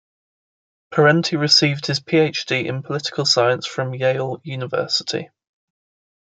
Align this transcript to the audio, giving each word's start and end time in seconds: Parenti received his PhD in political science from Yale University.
Parenti 0.89 1.35
received 1.37 1.85
his 1.85 1.99
PhD 1.99 2.65
in 2.65 2.81
political 2.81 3.23
science 3.23 3.67
from 3.67 3.93
Yale 3.93 4.41
University. 4.43 5.29